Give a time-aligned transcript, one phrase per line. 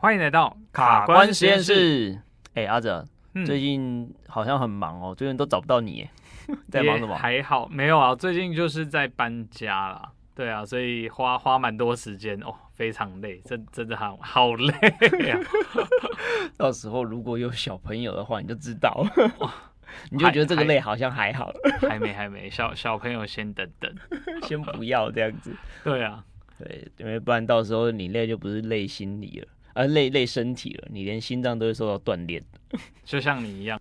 [0.00, 2.16] 欢迎来到卡关实验室。
[2.54, 3.04] 哎、欸，阿泽、
[3.34, 6.08] 嗯，最近好像很忙哦，最近都找不到你，
[6.70, 7.16] 在忙什么？
[7.16, 10.12] 还好，没有啊，最近就是在搬家啦。
[10.36, 14.72] 对啊，所以花花蛮多时间哦，非常累，真真的好好累
[15.32, 15.40] 啊。
[16.56, 19.04] 到时候如果有小朋友的话，你就知道，
[20.12, 21.52] 你就觉得这个累好像还好。
[21.80, 23.92] 还，还没还没，小小朋友先等等，
[24.46, 25.52] 先不要这样子。
[25.82, 26.24] 对啊。
[26.56, 32.42] 对，因为不然到时候你累就不是累心理了，而、啊、累累身体了，你连心脏都会受到锻炼，
[33.06, 33.80] 就像你一样。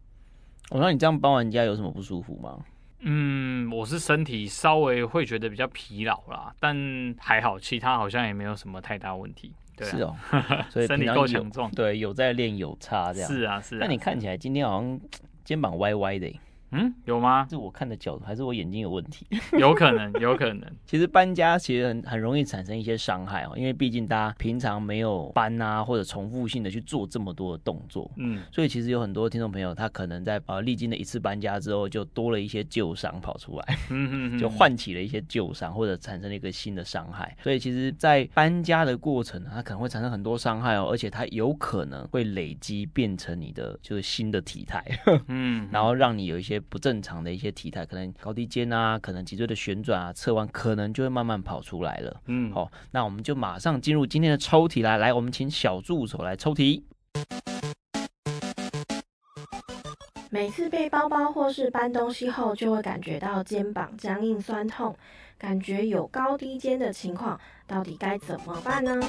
[0.70, 2.64] 我说你这样帮完家有什么不舒服吗？
[3.00, 6.76] 嗯，我是身体稍微会觉得比较疲劳啦，但
[7.18, 9.52] 还好，其他好像也没有什么太大问题。
[9.76, 10.16] 对啊、是哦，
[10.70, 11.72] 所以身体够强壮。
[11.72, 13.28] 对，有在练有差这样。
[13.28, 13.80] 是啊，是啊。
[13.82, 15.00] 那你看起来今天好像
[15.44, 16.32] 肩膀歪歪的。
[16.72, 17.48] 嗯，有吗？
[17.50, 19.26] 是我看的角度，还是我眼睛有问题？
[19.58, 20.64] 有可能，有可能。
[20.86, 37.36] 其实搬家其实很很容易产生一些伤害哦，因为毕竟大家平常没有搬啊，或者重复性的去做这么多的动作，嗯，所以其实有很多听众朋友，他可能在呃历经了一次搬家之后，就多了一些旧伤跑出来，嗯嗯，就唤起了一些旧伤，或者产生了一个新的伤害。
[37.42, 44.84] 所以其实，在搬家的过程，它可能会产生很多伤害哦，而且它有可能会累积变成你的就是新的体态，
[45.28, 47.28] 嗯， 然后让你有一些不正常的。
[47.38, 52.22] 一些体态可能高低肩啊，可能脊椎的旋转啊，侧弯可能就会慢慢跑出来了。
[52.26, 56.84] 嗯，好，那我们就马上进入今天的抽题来，来，我们请小助手来抽题。
[60.30, 64.96] 每次背包包或是搬东西后，就会感觉到肩膀僵硬酸痛，
[65.38, 69.00] 感觉有高低肩的情况，到底该怎么办呢？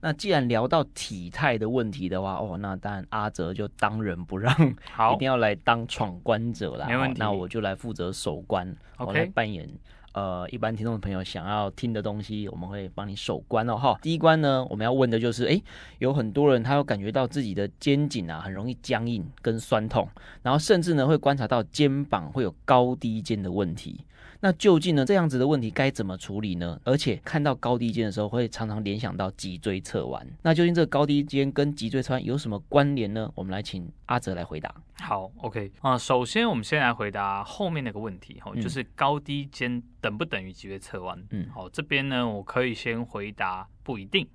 [0.00, 4.54] 那既然聊到体态的问题的话，哦，那当然阿哲就当仁不让，
[4.92, 6.86] 好， 一定要来当闯关者啦。
[6.86, 9.68] 没问题，那我就来负责守关我来扮演
[10.12, 13.76] 呃一般听众朋友想要听的东西，我们会帮你守关哦。
[13.76, 15.60] 哈，第一关呢，我们要问的就是，哎，
[15.98, 20.08] 有很多人他有感觉到自己的肩颈啊很容易僵硬跟酸痛，
[20.42, 24.04] 然后甚至呢会观察到肩膀会有高低肩的问题。
[24.40, 26.80] 那究竟呢，这样子的问题该怎么处理呢？
[26.84, 30.24] 而且看到高低肩的时候，会常常联想到脊椎侧弯。
[30.42, 33.30] 那究竟这个高低肩跟脊椎侧弯有什么关联呢？
[33.34, 34.72] 我们来请阿泽来回答。
[35.00, 41.20] 好，OK 啊、呃，首先我们先来回答后面那个问题哈、嗯，就是高低肩等不等于脊椎侧弯？
[41.30, 44.26] 嗯，好，这边呢，我可以先回答不一定。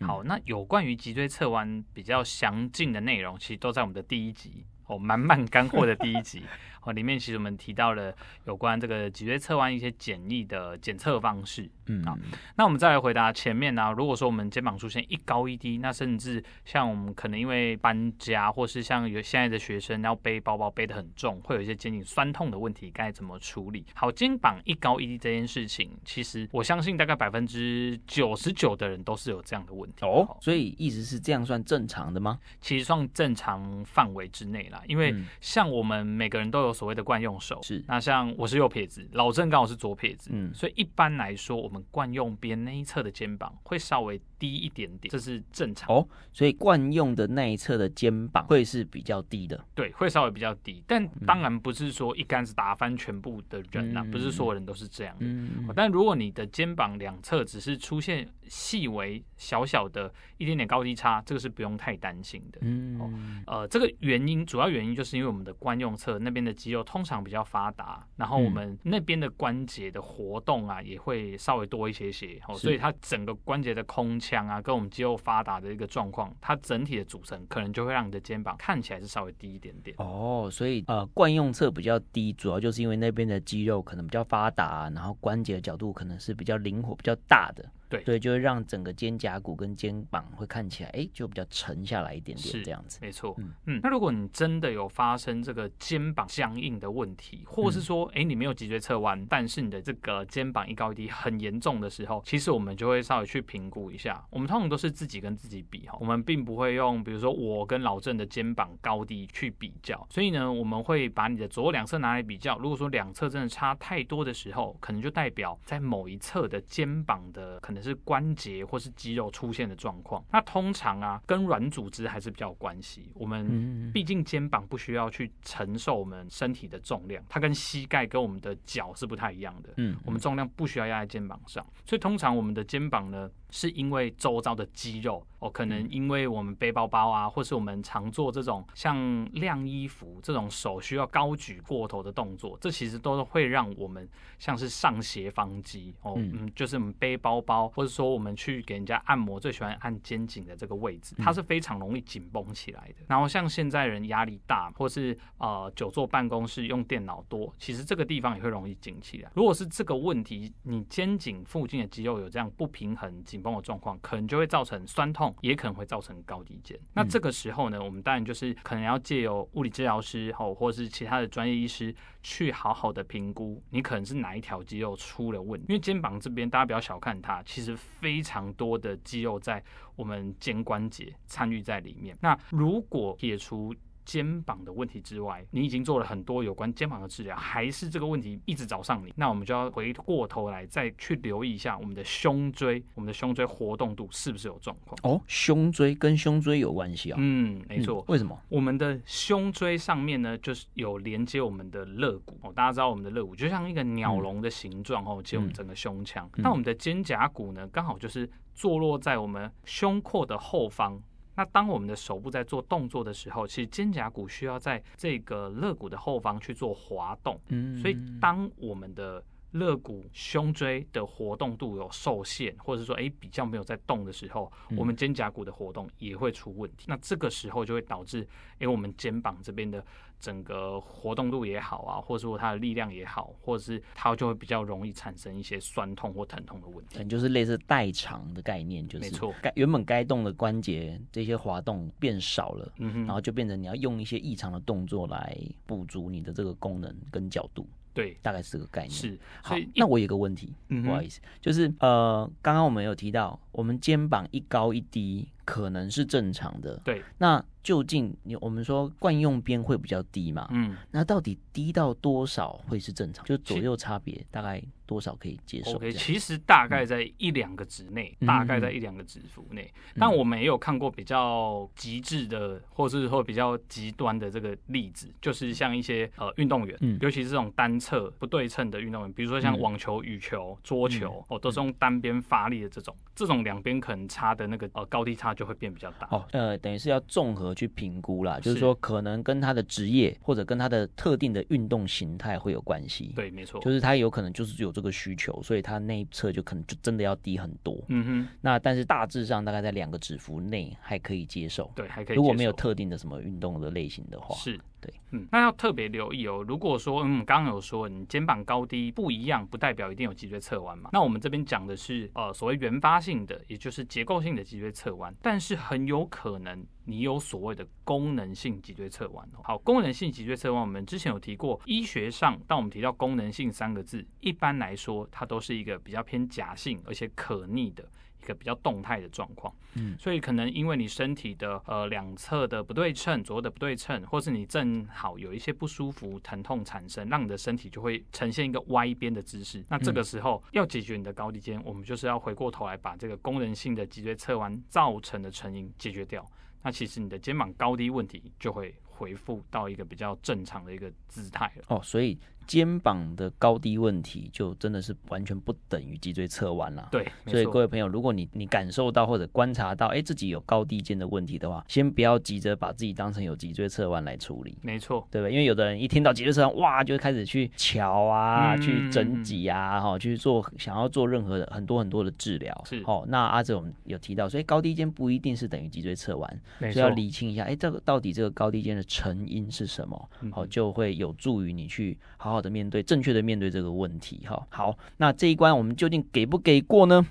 [0.00, 6.42] 好，那有关于脊椎侧弯比较详尽的内容，其实都在我们的第一集哦，满满干货的第一集。
[6.82, 8.14] 哦，里面其实我们提到了
[8.44, 11.68] 有关这个脊椎侧弯一些简易的检测方式。
[11.86, 12.16] 嗯，好，
[12.54, 13.90] 那我们再来回答前面呢、啊。
[13.90, 23.84] 如果说我们肩膀出现一高一低，那甚至像我们可能因为搬家，或是像有现在的学生要背包包背得很重，会有一些肩颈酸痛的问题，该怎么处理？
[23.92, 30.06] 好，肩膀一高一低这件事情，其实我相信大概百分之九十九的人都是有这样的问题。
[30.06, 32.38] 哦，所以一直是这样算正常的吗？
[32.60, 36.76] 其实算正常范围之内啦，因为像我们每个人都有。
[36.76, 46.06] 所谓的惯用手是，那像我是右撇子，老郑刚好是左撇子，嗯，所以一般来说，我们惯用边那一侧的肩膀会稍微低一点点，这是正常哦。
[46.34, 50.84] 所以惯用的那一侧的肩膀会是比较低的，对，会稍微比较低。
[50.86, 55.24] 但当然不是说一竿子打翻全部的人呐、啊嗯，不是所有人都是这样的。
[55.24, 62.58] 嗯、但如果你的肩膀两侧只是出现细微小小的一点点高低差，这个是不用太担心的。
[62.62, 63.10] 嗯，哦，
[63.46, 79.94] 呃，这个原因主要原因就是因为我们的惯用侧那边的肌肉通常比较发达，然后我们那边的关节的活动啊也会稍微多一些些，哦，所以它整个关节的空腔啊跟我们肌肉发达的一个状况，它整体的组成可能就会让你的肩膀看起来是稍微低一点点。
[79.98, 87.64] 哦，所以呃惯用侧比较低，主要就是因为那边的肌肉可能比较发达，然后关节的角度可能是比较灵活、比较大的。
[87.88, 92.98] 对，对就会让整个肩胛骨跟肩膀会看起来，哎，就比较沉下来一点点，这样子。
[93.00, 93.80] 没错，嗯嗯。
[93.82, 104.24] 那如果你真的有发生这个肩膀僵硬的问题，或是说，哎，你没有脊椎侧弯，但是你的这个肩膀一高一低很严重的时候，其实我们就会稍微去评估一下。
[104.30, 110.04] 我们通常都是自己跟自己比哈，我们并不会用，比如说我跟老郑的肩膀高低去比较。
[110.10, 112.58] 所以呢，我们会把你的左右两侧拿来比较。
[112.58, 117.75] 如果说两侧真的差太多的时候，可能就代表在某一侧的肩膀的可能。
[117.82, 123.10] 是关节或是肌肉出现的状况，那通常啊跟软组织还是比较有关系。
[123.14, 129.70] 我们毕竟肩膀不需要去承受我们身体的重量，它跟膝盖跟我们的脚是不太一样的。
[129.76, 133.30] 嗯，我们重量不需要压在肩膀上，所以通常我们的肩膀呢。
[133.56, 144.06] 是因为周遭的肌肉哦，可能因为我们背包包啊，或是我们常做这种像晾衣服这种手需要高举过头的动作，这其实都会让我们
[144.38, 153.04] 像是上斜方肌哦，嗯，就是我们背包包，或者说我们去给人家按摩，最喜欢按肩颈的这个位置，它是非常容易紧绷起来的。
[153.08, 159.30] 然后像现在人压力大，或是呃久坐办公室用电脑多，其实这个地方也会容易紧起来。
[159.34, 166.76] 如果是这个问题，你肩颈附近的肌肉有这样不平衡、紧绷的状况，可能就会造成酸痛，也可能会造成高低肩。
[166.94, 175.66] 那这个时候呢，我们当然就是可能要借由物理治疗师哦，或者是其他的专业医师去好好的评估，你可能是哪一条肌肉出了问题。
[175.68, 179.62] 因为肩膀这边大家不要小看它，其实非常多的肌肉在
[179.94, 182.18] 我们肩关节参与在里面。
[182.20, 183.72] 那如果撇除
[184.06, 194.96] 肩膀的问题之外，你已经做了很多有关肩膀的治疗，还是这个问题一直找上你，那我们就要回过头来再去留意一下我们的胸椎，我们的胸椎活动度是不是有状况？
[195.02, 197.16] 哦，胸椎跟胸椎有关系啊？
[197.20, 198.04] 嗯，没错。
[198.06, 198.40] 为什么？
[198.48, 202.52] 我们的胸椎上面呢，就是有连接我们的肋骨哦。
[202.54, 206.30] 大家知道我们的肋骨就像一个鸟笼的形状哦，接我们整个胸腔。
[206.36, 211.02] 那、嗯、我们的肩胛骨呢，刚好就是坐落在我们胸廓的后方。
[211.36, 217.38] 那当我们的手部在做动作的时候，其实肩胛骨需要在这个肋骨的后方去做滑动。
[217.48, 219.22] 嗯，所以当我们的
[219.52, 226.84] 肋骨、胸椎的活动度有受限，或者是说诶比较没有在动的时候，我们肩胛骨的活动也会出问题。
[226.88, 228.26] 那这个时候就会导致
[228.58, 229.84] 诶我们肩膀这边的。
[230.18, 236.96] 整个活动度也好啊，或者说它的力量也好，或者是它就会比较容易产生一些酸痛或疼痛的问题。
[236.98, 247.66] 嗯，就是类似代偿的概念，就是没错，该原本该动的关节这些滑动变少了，嗯哼，然后就变成你要用一些异常的动作来补足你的这个功能跟角度。
[247.96, 248.92] 对，大概是这个概念。
[248.92, 256.80] 是，好，那我有个问题，嗯，不好意思，就是呃，刚刚我们有提到，我们肩膀一高一低可能是正常的。
[256.84, 257.44] 对，那。
[257.66, 260.46] 究竟你我们说惯用边会比较低嘛？
[260.52, 263.24] 嗯，那到底低到多少会是正常？
[263.24, 269.72] 就左右差别大概多少可以接受？OK，其实大概在一两个值内，嗯、大概在一两个指幅内。
[269.94, 286.06] 嗯、但我们也有看过比较极致的，或者是说比较极端的这个例子，就是像一些呃运动员，嗯、尤其是这种单侧不对称的运动员，比如说像网球、羽球、桌球，嗯、哦，都是用单边发力的这种，这种两边可能差的那个呃高低差就会变比较大。
[286.10, 287.46] 哦，呃，等于是要综合。
[287.56, 293.12] 去评估啦，就是说可能跟他的职业或者跟他的特定的运动形态会有关系。
[293.14, 297.76] 对，没错，就是他有可能就是有这个需求，所以他那一侧就可能就真的要低很多。
[297.88, 301.70] 嗯哼，那但是大致上大概在两个指幅内还可以接受。
[301.74, 302.16] 对，还可以。
[302.16, 304.60] 如果没有特定的什么运动的类型的话，是。
[304.86, 306.44] 对，嗯，那要特别留意哦。
[306.46, 310.90] 如果说，嗯，刚刚有说你肩膀高低不一样，不代表一定有脊椎侧弯嘛。
[310.92, 319.40] 那我们这边讲的是，呃，所谓原发性的，也就是结构性的脊椎侧弯，但是很有可能你有所谓的功能性脊椎侧弯哦。
[319.42, 327.84] 好，功能性脊椎侧弯，我们之前有提过，医学上当我们提到功能性三个字，一般来说它都是一个比较偏假性而且可逆的。
[328.26, 339.64] 一个比较动态的状况，嗯，所以可能因为你身体的呃两侧的不对称，左右的不对称，或是你正好有一些不舒服、疼痛产生，让你的身体就会呈现一个歪边的姿势。
[339.68, 346.28] 那这个时候要解决你的高低肩，我们就是要回过头来把这个功能性的脊椎侧弯造成的成因解决掉。
[346.64, 351.64] 那其实你的肩膀高低问题就会恢复到一个比较正常的一个姿态了。
[351.68, 352.18] 哦，所以。
[352.46, 356.88] 肩膀的高低问题，就真的是完全不等于脊椎侧弯了。
[356.90, 364.56] 对，所以各位朋友，如果你你感受到或者观察到，哎，自己有高低肩的问题的话，先不要急着把自己当成有脊椎侧弯来处理。
[364.62, 365.32] 没错，对不对？
[365.32, 372.64] 因为有的人一听到脊椎侧弯，哇，就开始去瞧啊，嗯、去整脊啊，哈，去做想要做任何的很多很多的治疗。
[372.64, 380.10] 是，哦，那阿哲我们有提到，所以高低肩不一定是等于脊椎侧弯，所以要理清一下，哎，这个到底这个高低肩的成因是什么？
[380.30, 383.26] 好，就会有助于你去好好的面对正确的。
[383.26, 387.04] 面对这个问题，哈，好，那这一关我们究竟给不给过呢？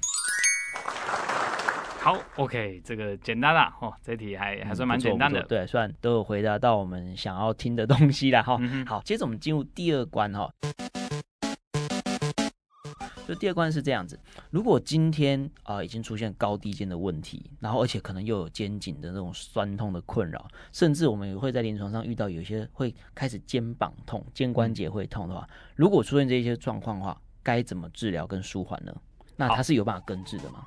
[2.00, 10.50] 好，OK，这个简单啦，哦，这题还还算蛮简单的，嗯，对，算都有回答到我们想要听的东西啦，哈，嗯，好，接着我们进入第二关，哈。
[13.28, 14.20] 就第二关是这样子，
[14.52, 28.96] 如果今天啊、呃、已经出现高低肩的问题，然后而且可能又有肩颈的那种酸痛的困扰，甚至我们也会在临床上遇到有些会开始肩膀痛、肩关节会痛的话，如果出现这些状况的话，该怎么治疗跟舒缓呢？
[29.36, 30.64] 那它是有办法根治的吗？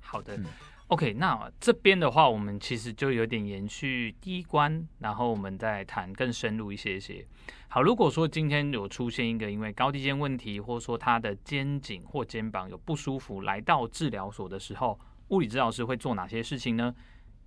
[0.00, 0.34] 好的。
[0.36, 0.46] 嗯
[0.92, 7.26] OK，那这边的话，我们其实就有点延续第一关，然后我们再谈更深入一些些。
[7.68, 16.94] 好，如果说今天有出现一个因为高低肩问题，或者说他的肩颈或肩膀有不舒服，来到治疗所的时候，物理治疗师会做哪些事情呢？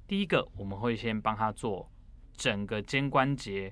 [0.08, 1.88] 第一个，我们会先帮他做
[2.36, 3.72] 整个肩关节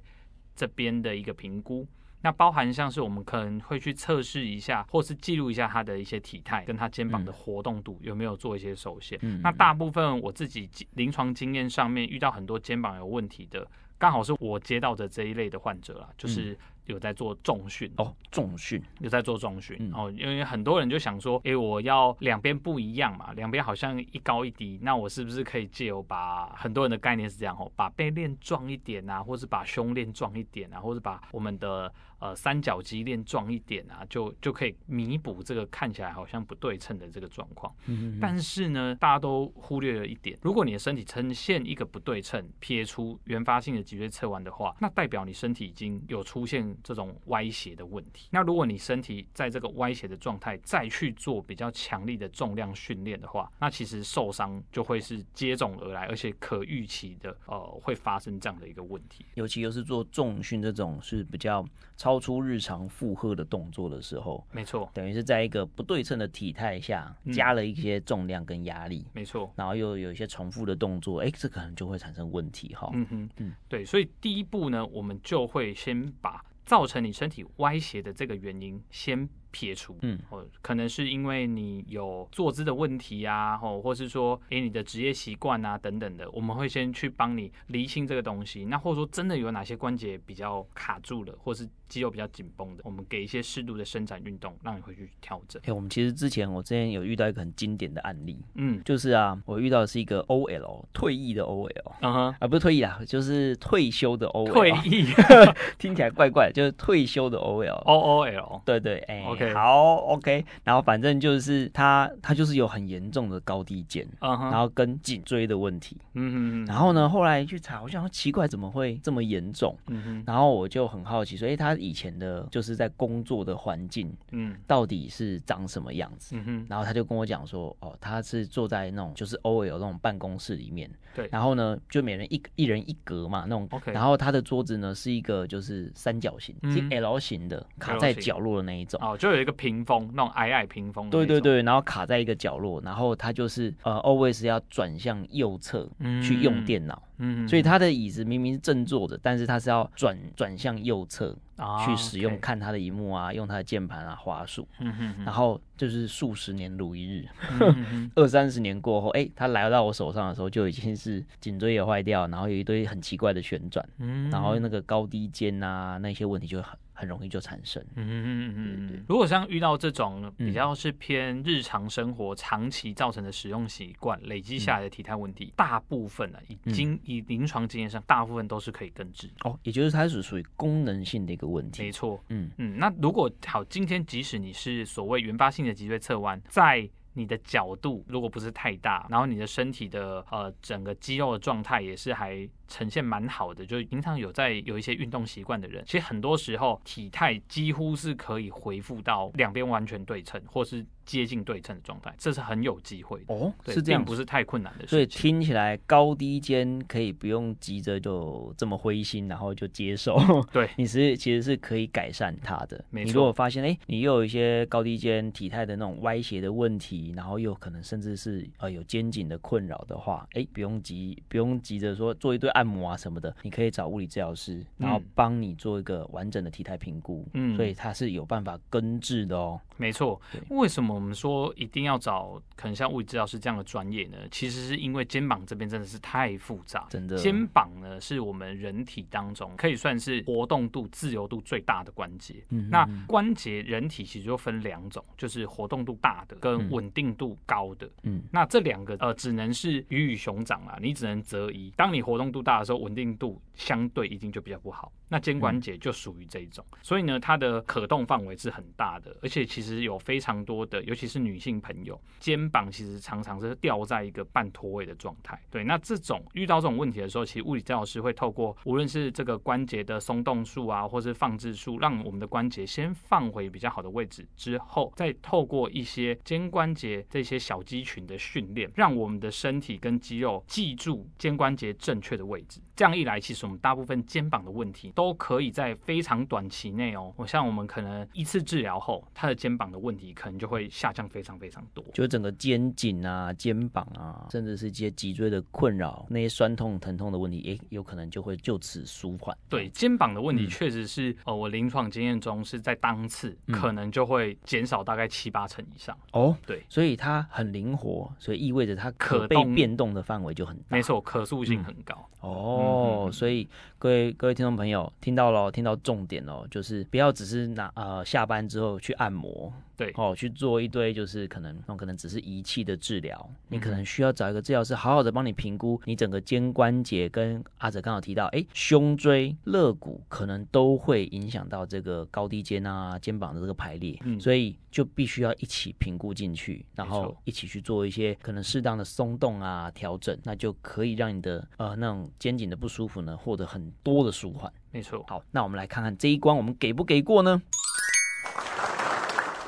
[0.56, 1.88] 这边的一个评估。
[2.24, 9.20] 那包含像是我们可能会去测试一下，或是记录一下他的一些体态，跟他肩膀的活动度有没有做一些受限。
[9.22, 16.58] 嗯，那大部分我自己临床经验上面遇到很多肩膀有问题的，刚好是我接到的这一类的患者啦，就是。
[16.88, 31.90] 有在做重训哦，重训有在做重训、嗯、哦，因为很多人就想说，哎、欸，我要两边不一样嘛，两边好像一高一低，那我是不是可以借由把很多人的概念是这样哦，把背练壮一点啊，或是把胸练壮一点啊，或是把我们的
[32.24, 37.74] 呃三角肌练壮一点啊，就就可以弥补这个看起来好像不对称的这个状况。
[37.88, 46.64] 嗯，但是呢，大家都忽略了一点，如果你的身体呈现一个不对称，撇出原发性的脊椎侧弯的话，那代表你身体已经有出现。
[46.82, 59.26] 这种歪斜的问题，那如果你身体在这个歪斜的状态，再去做比较强力的重量训练的话，那其实受伤就会是接踵而来，而且可预期的，呃，会发生这样的一个问题。
[59.34, 61.66] 尤其又是做重训这种是比较
[61.98, 72.90] 超出日常负荷的动作的时候，没错，等于是在一个不对称的体态下加了一些重量跟压力，没错，然后又有一些重复的动作，哎，这可能就会产生问题哈。
[72.94, 76.44] 嗯哼，嗯，对，所以第一步呢，我们就会先把。
[76.66, 88.64] 造成你身体歪斜的这个原因，先撇除，嗯，哦，可能是因为你有坐姿的问题啊，或或是说，诶，你的职业习惯啊，等等的，我们会先去帮你厘清这个东西。
[88.64, 95.62] 那或者说，真的有哪些关节比较卡住了，或是肌肉比较紧绷的，我们给一些适度的伸展运动，让你回去调整。
[95.64, 105.06] 哎，我们其实之前我之前有遇到一个很经典的案例，嗯，就是啊，我遇到的是一个 OL 退役的 OL，啊，不是退役啊，就是退休的 OL，退役
[105.78, 109.54] 听起来怪怪，就是退休的 OL，O O L，对对，哎，OK。
[109.54, 114.52] 好，OK，然后反正就是他，他就是有很严重的高低肩，uh huh.
[114.52, 116.68] 然后跟颈椎的问题，嗯哼、uh，huh.
[116.70, 119.78] 然后呢，后来去查，我想说奇怪，怎么会这么严重？
[119.88, 120.24] 嗯哼、uh，huh.
[120.28, 126.36] 然后我就很好奇所以，他以前的就是在工作的环境，嗯，到底是长什么样子？
[126.38, 126.66] 嗯哼、uh，huh.
[126.70, 141.10] 然后他就跟我讲说，哦，他是坐在那种就是 OL 那种办公室里面，对，然后呢，就每人一一人一格嘛，那种，OK，然后他的桌子呢是一个就是三角形，是 L 型的，卡在角落的那一种，哦，就有一个屏风，那种矮矮屏风。
[141.10, 145.90] 对对对，然后卡在一个角落，然后他就是呃，always 要转向右侧
[146.22, 147.02] 去用电脑。
[147.18, 151.38] 嗯，所以他的椅子明明是正坐着，但是他是要转转向右侧
[151.86, 154.68] 去使用，看他的荧幕啊，用他的键盘啊，滑鼠。
[154.80, 157.26] 嗯哼，然后就是数十年如一日，
[158.16, 163.84] 二三十年过后，哎，他来到我手上的时候，就已经是颈椎也坏掉，然后有一堆很奇怪的旋转，
[164.32, 166.62] 然后那个高低肩啊那些问题就
[166.94, 167.14] 很。
[167.14, 167.80] 容易就产生。
[167.96, 169.06] 嗯嗯嗯嗯嗯。
[169.08, 179.30] 如果像遇到这种比较是偏日常生活长期造成的使用习惯累积下来的体态问题，大部分呢，已经以临床经验上，大部分都是可以根治。
[179.44, 181.84] 哦，也就是它是属于功能性的一个问题。
[181.84, 182.20] 没错。
[182.30, 182.80] 嗯嗯。
[182.80, 192.48] 那如果好，今天即使你是所谓原发性的脊椎侧弯，在你的角度如果不是太大，然后你的身体的呃整个肌肉的状态也是还。
[192.66, 203.54] 呈现蛮好的，就是平常有在有一些运动习惯的人，其实很多时候体态几乎是可以恢复到两边完全对称，或是接近对称的状态，这是很有机会的哦。
[203.68, 204.90] 是这样，不是太困难的事情。
[204.90, 210.18] 所以听起来高低肩可以不用急着就这么灰心，然后就接受。
[210.52, 212.84] 对， 你是其实是可以改善它的。
[212.90, 213.08] 没错。
[213.08, 227.28] 你如果发现哎、欸，你又有一些高低肩体态的那种歪斜的问题，然后又可能甚至是呃有肩颈的困扰的话，哎、欸，不用急，不用急着说做一堆按摩啊什么的，你可以找物理治疗师，然后帮你做一个完整的体态评估。
[227.34, 229.60] 嗯，所以它是有办法根治的哦。
[229.78, 230.20] 没错。
[230.50, 234.18] 为什么我们说一定要找可能像物理治疗师这样的专业呢？
[234.32, 236.88] 其实是因为肩膀这边真的是太复杂。
[236.90, 242.44] 真的，肩膀呢是我们人体当中可以算是活动度、自由度最大的关节。
[242.50, 247.90] 嗯，那关节人体其实就分两种，就是活动度大的跟稳定度高的。
[248.04, 251.72] 嗯，那这两个呃只能是鱼与熊掌啊，你只能择一。
[251.76, 254.92] 当你活动度大的时候，稳定度相对一定就比较不好。
[255.10, 265.40] 那肩关节就属于这一种，所以呢，它的可动范围是很大的，而且其实有非常多的尤其是女性朋友，肩膀其实常常是吊在一个半脱位的状态。
[265.50, 282.62] 对，那这种遇到这种问题的时候，其实物理治疗师会透过无论是这个关节的松动术啊，或是放置术，让我们的关节先放回比较好的位置，之后再透过一些肩关节这些小肌群的训练，让我们的身体跟肌肉记住肩关节正确的位置。
[282.76, 299.38] 这样一来，其实我们大部分肩膀的问题都可以在非常短期内哦，我像我们可能一次治疗后，他的肩膀的问题可能就会下降非常非常多，就整个肩颈啊、肩膀啊，甚至是一些脊椎的困扰，那些酸痛、疼痛的问题，也有可能就会就此舒缓。
[299.48, 305.96] 对，肩膀的问题确实是，呃，我临床经验中是在当次可能就会减少大概七八成以上。
[306.14, 310.64] 哦，对，所以它很灵活，所以意味着它可被变动的范围就很大。
[310.70, 312.10] 没错，可塑性很高。
[312.24, 319.52] 哦，所以各位各位听众朋友听到了，听到重点哦，就是不要只是拿呃下班之后去按摩。
[319.76, 319.92] 对。
[319.96, 344.52] 哦，去做一堆就是可能，那可能只是仪器的治疗，你可能需要找一个治疗师，好好的帮你评估你整个肩关节跟阿哲刚好提到，哎，胸椎、肋骨可能都会影响到这个高低肩啊、肩膀的这个排列，嗯，所以就必须要一起评估进去，然后一起去做一些可能适当的松动啊、调整，那就可以让你的呃那种肩颈的不舒服呢获得很多的舒缓。
[344.72, 347.42] 没错，好，那我们来看看这一关我们给不给过呢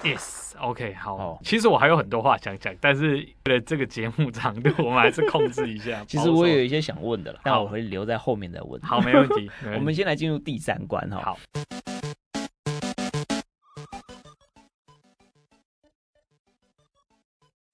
[0.06, 1.16] ？Yes，OK，okay，好。
[1.16, 1.40] Oh.
[1.44, 6.06] 其实我还有很多话想讲，但是为了这个节目长度，我们还是控制一下。
[6.08, 8.80] 其实我有一些想问的了，但我会留在后面再问。
[8.84, 9.50] 好， 没问题。
[9.74, 11.22] 我们先来进入第三关哈。
[11.22, 11.40] 好。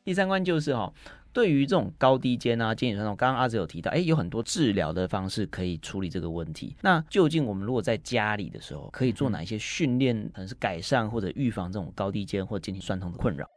[0.06, 0.92] 第三关就是哈。
[1.34, 6.76] 对于这种高低肩啊、肩颈酸痛，刚刚阿泽有提到，哎，有很多治疗的方式可以处理这个问题。
[6.82, 13.48] 那究竟我们如果在家里的时候，可以做哪一些训练，可能是改善或者预防这种高低肩或肩颈酸痛的困扰？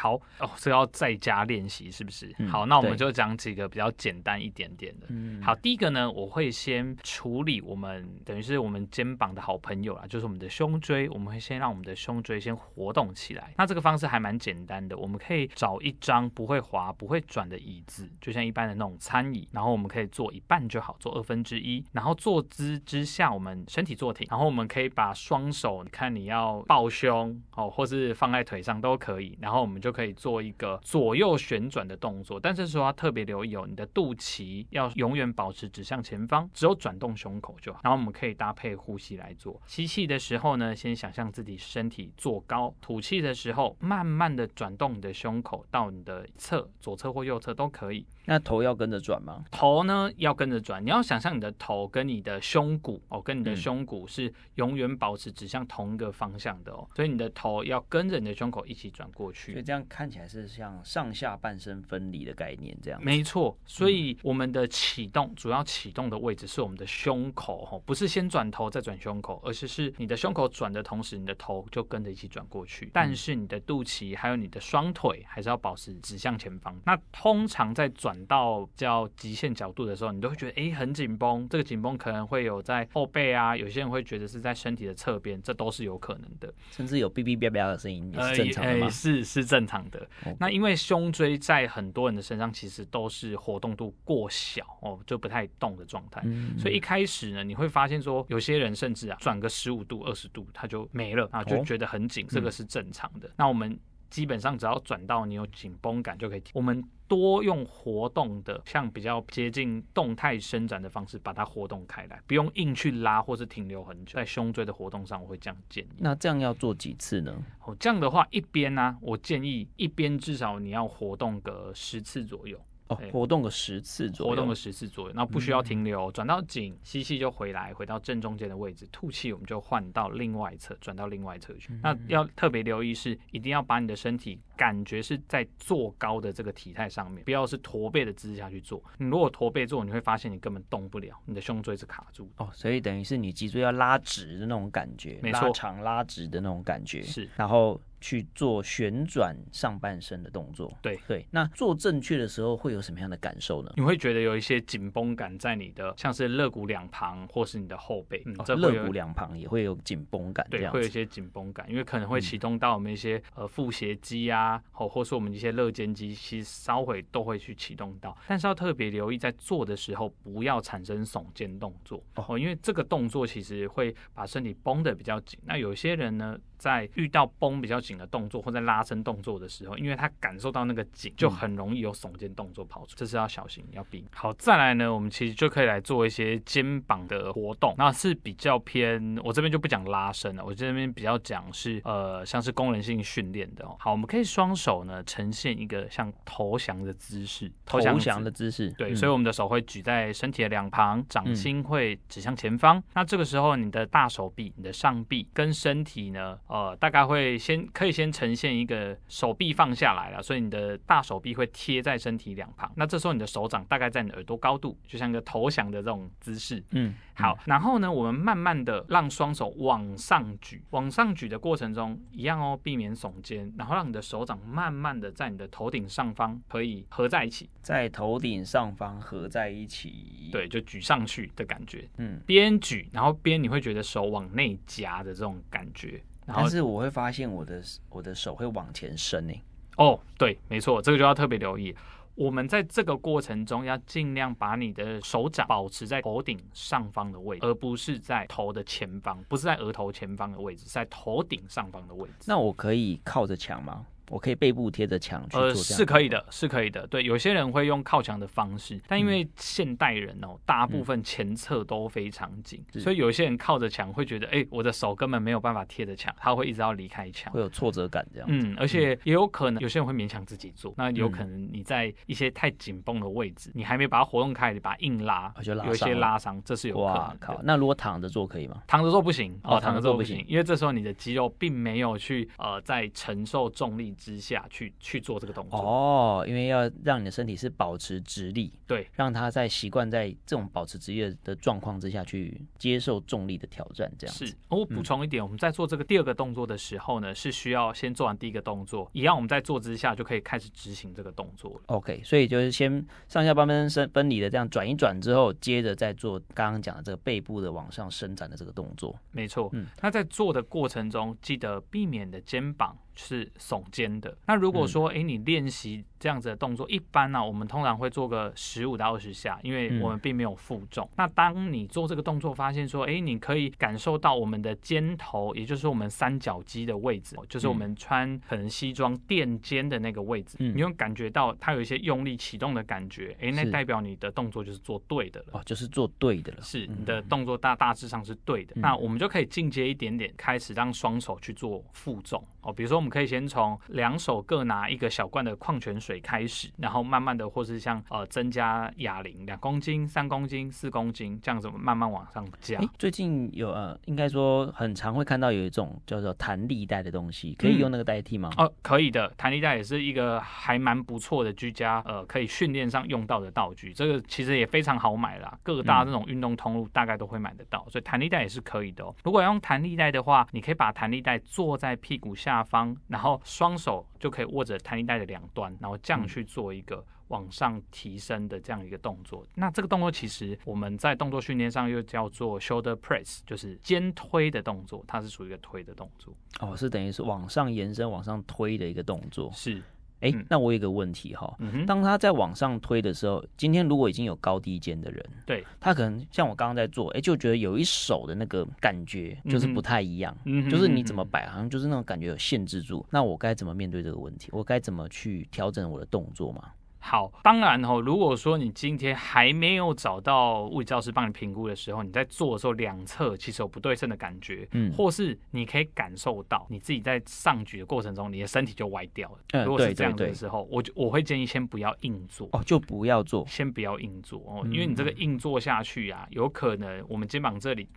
[0.00, 2.34] 好哦，这要在家练习是不是？
[2.38, 5.06] 嗯、好，那我们就讲几个比较简单一点点的。
[5.10, 11.06] 嗯、好，第一个呢，我会先处理我们等于是我们肩膀的好朋友啦，就是我们的胸椎。
[11.10, 13.52] 我们会先让我们的胸椎先活动起来。
[13.58, 21.84] 那这个方式还蛮简单的，我们可以找一张不会滑、不会转的椅子，就像一般的那种餐椅，然后我们可以坐一半就好，坐二分之一。
[21.92, 29.36] 然后坐姿之下，我们身体坐挺，然后我们可以把双手，你看你要抱胸哦，或是放在腿上都可以。
[29.40, 37.80] 然后我们就就可以做一个左右旋转的动作，但是说要特别留意哦，你的肚脐要永远保持指向前方，只有转动胸口就好。
[37.82, 48.06] 然后我们可以搭配呼吸来做，吸气的时候呢，先想象自己身体坐高，吐气的时候，慢慢的转动你的胸口到你的侧，左侧或右侧都可以。
[48.26, 49.44] 那头要跟着转吗？
[49.50, 59.52] 头呢要跟着转，你要想象你的头跟你的胸骨哦，跟你的胸骨是永远保持指向同一个方向的哦，所以你的头要跟着你的胸口一起转过去。
[59.52, 63.02] 所以这样看起来是像上下半身分离的概念，这样。
[63.02, 72.90] 没错，所以我们的启动、嗯、主要启动的位置是我们的胸口哦，不是先转头再转胸口，而是是你的胸口转的同时，你的头就跟着一起转过去。
[72.92, 76.78] 但是你的肚脐还有你的双腿还是要保持指向前方。
[76.84, 88.86] 那通常在转到较极限角度的时候，你都会觉得哎很紧绷，这个紧绷可能会有在后背啊，有些人会觉得是在身体的侧边，这都是有可能的，甚至有哔哔哔哔的声音也是正常的吗？
[88.86, 90.08] 呃、是是正常的。
[90.38, 103.28] 那因为胸椎在很多人的身上其实都是活动度过小哦，就不太动的状态，嗯、所以一开始呢，你会发现说有些人甚至啊转个十五度、二十度他就没了啊，就觉得很紧，哦、这个是正常的。
[103.28, 103.78] 嗯、那我们。
[104.10, 106.42] 基本上只要转到你有紧绷感就可以。
[106.52, 114.14] 我们多用活动的，像比较接近动态伸展的方式，把它活动开来，不用硬去拉或是停留很久。
[114.14, 115.88] 在胸椎的活动上，我会这样建议。
[115.98, 117.34] 那这样要做几次呢？
[117.64, 122.60] 哦，这样的话，一边呢、啊，我建议一边至少你要活动个十次左右。
[122.90, 131.72] 哦，活动个十次左右，活动个十次左右，那不需要停留，转、嗯、到紧，吸气就回来，回到正中间的位置，吐气我们就换到另外一侧，转到另外一侧去。
[131.72, 138.82] 嗯、那要特别留意是，一定要把你的身体感觉是在坐高的这个体态上面，不要是驼背的姿势下去做。
[138.98, 142.28] 你如果驼背做，你会发现你根本动不了，你的胸椎是卡住。
[142.38, 147.02] 哦，所以等于是你脊椎要拉直的那种感觉，没错，拉长拉直的那种感觉。
[147.02, 147.80] 是，然后。
[148.00, 150.72] 去做旋转上半身的动作。
[150.80, 153.72] 对对，那做正确的时候会有什么样的感受呢？
[153.76, 158.22] 你会觉得有一些紧绷感在你的，像是肋骨两旁或是你的后背。
[158.26, 160.46] 嗯，这肋骨两旁也会有紧绷感。
[160.50, 168.16] 对，会有一些紧绷感，因为可能会启动到我们一些呃腹斜肌啊，或或是我们一些肋间肌，其实稍微都会去启动到。
[168.26, 175.38] 但是要特别留意，在做的时候不要产生耸肩动作哦，因为这个动作其实会把身体绷得比较紧。
[175.44, 184.04] 那有些人呢，在遇到绷比较紧的动作或在拉伸动作的时候，因为他感受到那个紧，就很容易有耸肩动作跑出，这是要小心要避。
[184.14, 193.74] 好，再来呢，我们其实就可以来做一些肩膀的活动，那是比较偏，我这边就不讲拉伸了，我这边比较讲是呃，像是功能性训练的哦。
[193.78, 202.82] 好，我们可以双手呢呈现一个像投降的姿势，投降的姿势，对，所以我们的手会举在身体的两旁，掌心会指向前方。
[202.94, 212.68] 那这个时候，你的大手臂、你的上臂跟身体呢，呃，大概会先可以先呈现一个手臂放下来了，所以你的大手臂会贴在身体两旁。
[212.74, 216.60] 那这时候你的手掌大概在你耳朵高度，就像一个投降的这种姿势。
[216.72, 217.38] 嗯，好。
[217.44, 230.30] 然后呢，我们慢慢的让双手往上举，往上举的过程中一样哦，避免耸肩，然后让你的手掌慢慢的在你的头顶上方可以合在一起，在头顶上方合在一起。
[230.32, 231.88] 对，就举上去的感觉。
[231.98, 236.02] 嗯，边举然后边你会觉得手往内夹的这种感觉。
[236.34, 239.42] 但是我会发现我的我的手会往前伸诶。
[239.76, 241.74] 哦，对，没错，这个就要特别留意。
[242.16, 252.26] 我们在这个过程中要尽量把你的手掌保持在头顶上方的位置，而不是在头的前方，不是在额头前方的位置，是在头顶上方的位置。
[252.26, 253.86] 那我可以靠着墙吗？
[254.10, 256.86] 我可以背部贴着墙去做这样，呃，是可以的，是可以的。
[256.88, 268.28] 对，有些人会用靠墙的方式，但因为现代人哦，大部分前侧都非常紧，嗯，所以有些人靠着墙会觉得，哎，欸，我的手根本没有办法贴着墙，他会一直要离开墙，会有挫折感这样。
[268.30, 276.94] 嗯，而且也有可能有些人会勉强自己做，那有可能你在一些太紧绷的位置，你还没把它活动开，你把它硬拉，就拉有一些拉伤，这是有可能。
[276.94, 277.40] 哇靠！
[277.44, 278.62] 那如果躺着做可以吗？
[278.66, 284.72] 躺着做不行哦，躺着做不行，因为这时候你的肌肉并没有去呃在承受重力之下去。
[284.80, 294.34] 去做这个动作哦，因为要让你的身体是保持直立，对，让他在习惯在这种保持直立的状况之下去接受重力的挑战，这样是。
[294.48, 301.60] 我补充一点，嗯，我们在做这个第二个动作的时候呢，是需要先做完第一个动作，一样我们在坐姿下就可以开始执行这个动作了。
[301.66, 308.98] OK，所以就是先上下半身分离的这样转一转之后，接着再做刚刚讲的这个背部的往上伸展的这个动作。
[309.12, 312.76] 没错，嗯，那在做的过程中，记得避免的肩膀。
[312.94, 314.16] 是耸肩的。
[314.26, 320.94] 那如果说，哎、嗯，你练习这样子的动作，一般呢、啊，我们通常会做个十五到二十下，因为我们并没有负重、嗯。
[320.96, 335.26] 那当你做这个动作，发现说，哎，你可以感受到我们的肩头，也就是我们三角肌的位置，就是我们穿可能西装垫肩的那个位置，嗯、你会感觉到它有一些用力启动的感觉，哎，那代表你的动作就是做对的了。
[335.32, 336.38] 哦，就是做对的了。
[336.40, 338.54] 是，你的动作大大致上是对的。
[338.56, 342.24] 嗯、那我们就可以进阶一点点，开始让双手去做负重。
[342.42, 352.58] 哦，比如说我们可以先从两手各拿一个小罐的矿泉水开始，然后慢慢的，或是像呃增加哑铃两公斤、三公斤、四公斤这样子慢慢往上加。
[352.58, 358.30] 欸、最近有呃，应该说很常会看到有一种叫做弹力带的东西，可以用那个代替吗？
[358.36, 363.72] 嗯、哦，可以的，弹力带也是一个还蛮不错的居家呃可以训练上用到的道具。
[363.72, 368.94] 这个其实也非常好买啦，各大这种运动通路大概都会买得到，所以弹力带也是可以的哦。
[369.02, 372.10] 如果要用弹力带的话，你可以把弹力带坐在屁股。
[372.20, 379.26] 下方，然后双手就可以握着弹力带的两端，然后这样去做一个往上提升的这样一个动作。
[379.34, 386.14] 那这个动作其实我们在动作训练上又叫做 shoulder press，就是肩推的动作，它是属于一个推的动作。
[386.40, 389.30] 哦，是等于是往上延伸、往上推的一个动作。
[389.32, 389.62] 是。
[390.00, 402.84] 哎、欸，那我有一个问题哈、嗯，当他在往上推的时候，今天如果已经有高低肩的人，对，他可能像我刚刚在做，哎、欸，就觉得有一手的那个感觉就是不太一样，嗯、就是你怎么摆，好像就是那种感觉有限制住。
[402.90, 404.28] 那我该怎么面对这个问题？
[404.32, 406.44] 我该怎么去调整我的动作吗？
[406.82, 419.18] 好，当然哦，如果说你今天还没有找到物理治疗师帮你评估的时候，你在做的时候两侧其实有不对称的感觉，嗯，或是你可以感受到你自己在上举的过程中，你的身体就歪掉了。
[419.32, 427.68] 嗯，如果是这样子的时候，我就我会建议先不要硬做哦，就不要做，先不要硬做哦，因为你这个硬做下去啊，有可能我们肩膀这里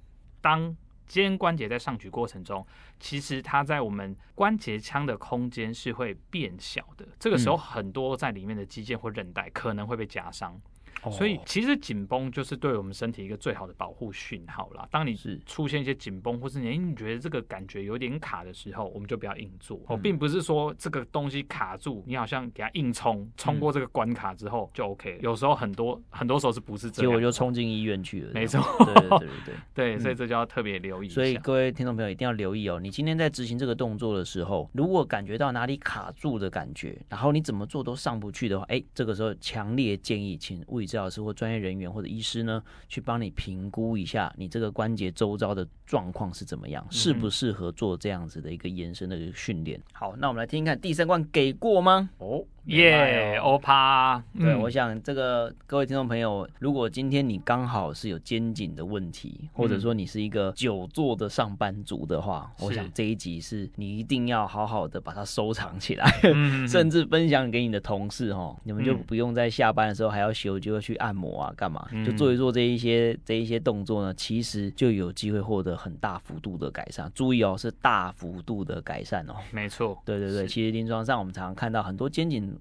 [0.42, 0.76] 当。
[1.08, 2.66] 肩关节在上举过程中，
[3.00, 7.08] 其实它在我们关节腔的空间是会变小的。
[7.20, 10.60] 这个时候，很多在里面的肌腱或韧带可能会被夹伤。
[11.12, 14.88] 所以其实紧绷就是对我们身体一个最好的保护讯号啦。
[14.92, 19.80] 当你是出现一些紧绷，或是你你觉得这个感觉有点卡的时候，我们就不要硬做。
[19.88, 25.20] 哦，并不是说这个东西卡住，你好像给它硬冲，冲过这个关卡之后就 OK。
[25.22, 27.12] 有时候很多很多时候是不是这样？
[27.12, 28.32] 结果就冲进医院去了。
[28.34, 29.56] 没错，对对对对对，
[29.96, 31.10] 对，所以这就要特别留意。
[31.10, 49.82] 所以各位听众朋友一定要留意哦，你今天在执行这个动作的时候，如果感觉到哪里卡住的感觉，然后你怎么做都上不去的话，哎，这个时候强烈建议请物理治疗师或专业人员或者医师呢，去帮你评估一下你这个关节周遭的状况是怎么样，适不适合做这样子的一个延伸的一个训练。
[49.92, 52.12] 好，那我们来听听看第三关给过吗？
[52.20, 52.46] 哦。
[52.66, 54.24] 耶，欧趴！
[54.40, 66.10] 对，我想这个各位听众朋友，如果今天你刚好是有肩颈的问题，或者说你是一个久坐的上班族的话，我想这一集是你一定要好好的把它收藏起来，
[66.66, 71.86] 甚至分享给你的同事哦，你们就不用在下班的时候还要休，就要去按摩啊，干嘛？
[72.06, 77.12] 就做一做这一些这一些动作呢，其实就有机会获得很大幅度的改善。
[77.14, 79.36] 注意哦，是大幅度的改善哦。
[79.52, 82.53] 没错，对对对，其实临床上我们常常看到很多肩颈。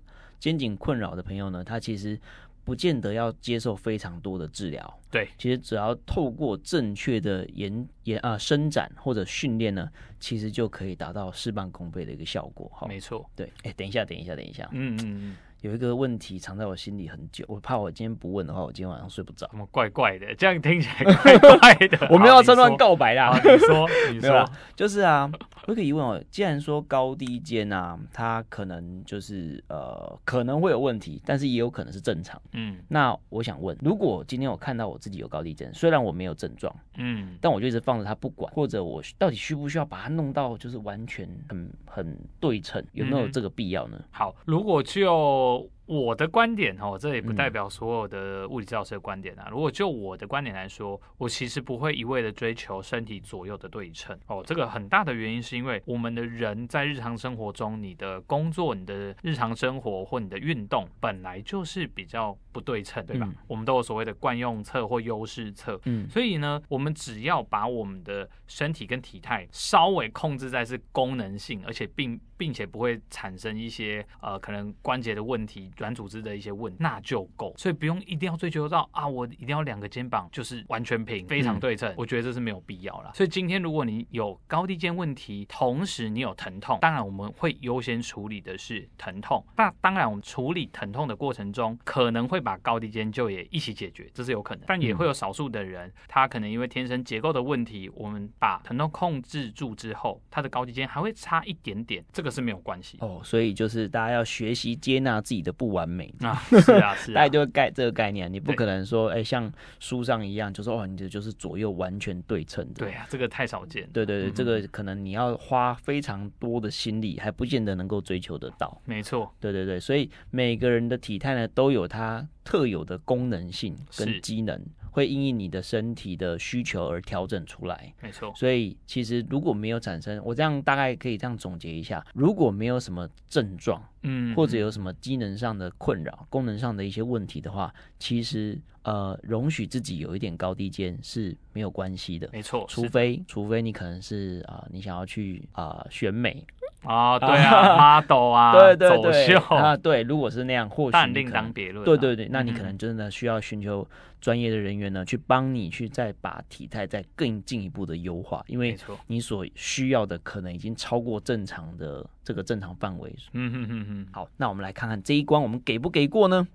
[0.42, 2.18] 肩颈困扰的朋友呢，他其实
[2.64, 5.00] 不见得要接受非常多的治疗。
[5.08, 12.68] 对，其实只要透过正确的延延啊伸展或者训练呢，其实就可以达到事半功倍的一个效果。
[12.74, 13.24] 哈，没错。
[13.36, 14.68] 对，哎、欸，等一下，等一下，等一下。
[14.72, 15.36] 嗯嗯嗯。
[15.62, 19.46] 有一个问题藏在我心里很久，我怕我今天不问的话，我今天晚上睡不着。
[19.48, 20.34] 怎么怪怪的？
[20.34, 21.98] 这样听起来怪怪的。
[22.10, 23.32] 我没有趁乱告白啦。
[23.44, 24.44] 你说，你说，
[24.74, 25.30] 就是啊，
[25.66, 26.20] 我有个疑问哦。
[26.32, 32.42] 既然说高低肩啊，它可能就是呃可能会有问题，但是也有可能是正常。
[32.54, 43.96] 嗯，那我想问，如果今天我看到我自己有高低肩，虽然我没有症状，嗯，但我就一直放着它不管，或者我到底需不需要把它弄到就是完全很很对称，有没有这个必要呢？
[43.96, 49.48] 嗯、好，如果就 well 我的观点哦，这也不代表所有的物理治疗师的观点啊。
[49.50, 54.42] 如果就我的观点来说，我其实不会一味的追求身体左右的对称哦。
[54.46, 63.26] 这个很大的原因是因为我们的人在日常生活中，你的工作、你的日常生活或你的运动本来就是比较不对称，对吧？
[63.28, 75.71] 嗯、我们都有所谓的惯用侧或优势侧，嗯，所以呢，我们只要把我们的身体跟体态稍微控制在是功能性，而且并并且不会产生一些呃可能关节的问题。
[75.76, 81.90] 软组织的一些问题，那就够，所以不用一定要追求到啊，我一定要两个肩膀就是完全平，非常对称。
[81.92, 83.10] 嗯、我觉得这是没有必要了。
[83.14, 89.44] 所以今天如果你有高低肩问题，同时你有疼痛，当然我们会优先处理的是疼痛。
[89.56, 94.64] 那当然我们处理疼痛的过程中，可能会把高低肩就也一起解决，这是有可能。
[94.66, 103.20] 但也会有少数的人，他可能因为天生结构的问题，我们把疼痛控制住之后，他的高低肩还会差一点点，这个是没有关系哦。
[103.24, 105.52] 所以就是大家要学习接纳自己的。
[105.62, 109.48] 不完美啊，是啊， 是啊，大概就概这个概念，你不可能说，哎、欸，像
[109.78, 112.84] 书上一样，就说哦，你这就是左右完全对称的。
[112.84, 113.88] 对啊，这个太少见。
[113.92, 118.82] 对对对，嗯、这个可能你要花非常多的心力，还不见得能够追求得到。
[118.84, 119.32] 没错。
[119.38, 124.60] 对对对，所以每个人的体态呢，都有它特有的功能性跟机能。
[124.92, 128.32] 会因应你的身体的需求而调整出来，没错。
[128.36, 142.66] 所以其实如果没有产生，我这样大概可以这样总结一下：如果没有什么症状，嗯，或者有什么机能上的困扰、功能上的一些问题的话，其实呃，容许自己有一点高低肩是没有关系的，没错。
[142.68, 146.44] 除非除非你可能是啊、呃，你想要去啊、呃、选美。
[146.84, 151.84] 啊，对啊，model 啊，对 对对，秀啊，对，如果是那样，或许但另当别论。
[151.84, 153.86] 对对对，那你可能真的需要寻求
[154.20, 163.14] 专业的人员呢，去帮你去再把体态再更进一步的优化，因为你所需要的可能已经超过正常的这个正常范围。
[163.32, 164.06] 嗯哼哼哼。
[164.12, 166.46] 好，那我们来看看这一关我们给不给过呢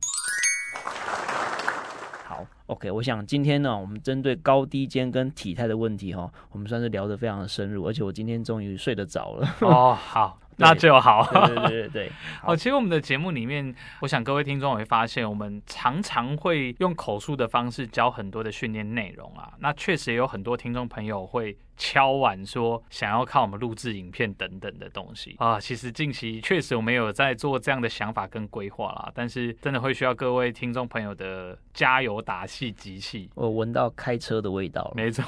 [2.66, 9.48] ？OK，我想今天呢，我们针对高低肩跟体态的问题哈，我们算是聊得非常的深入，而且我今天终于睡得着了。
[9.62, 10.40] 哦， 好。
[10.60, 12.12] 那就好，对对对对。
[12.44, 19.54] 哦，其实我们的节目里面，我想各位听众会发现，我们常常会用口述的方式教很多的训练内容啊。
[19.60, 25.60] 那确实也有很多听众朋友会敲碗说，想要看我们录制影片等等的东西啊。
[25.60, 33.30] 其实近期确实我们有在做这样的想法跟规划啦，但是真的会需要各位听众朋友的加油打气集气。
[33.36, 35.24] 我闻到开车的味道，没错。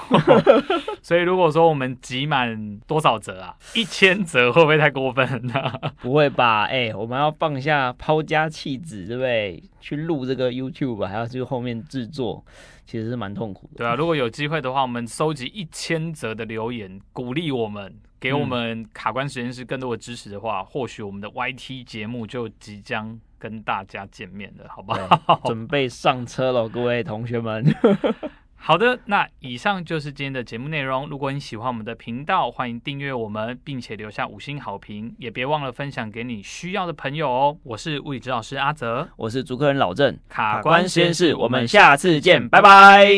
[1.01, 3.55] 所以如果说我们集满多少折啊？
[3.75, 5.49] 一千折会不会太过分？
[6.01, 6.63] 不会吧？
[6.63, 9.63] 哎、欸，我们要放下抛家弃子，对不对？
[9.79, 12.43] 去录这个 YouTube，还要去后面制作，
[12.85, 13.77] 其实是蛮痛苦的。
[13.77, 17.95] 对啊，如果有机会的话，我们收集一千则的留言，鼓励我们。
[18.21, 25.39] 给我们卡关实验室更多的支持的话，嗯、或许我们的 YT 节目就即将跟大家见面了，好不好？
[25.45, 27.63] 准备上车了，各位同学们。
[28.61, 31.07] 好的，那以上就是今天的节目内容。
[31.07, 37.57] 如果你喜欢我们的频道，欢迎订阅我们，并且留下五星好评，也别忘了分享给你需要的朋友哦。
[37.63, 43.09] 我是物理指导师阿泽，我是主客人老郑，卡关实验室，我们下次见，拜拜。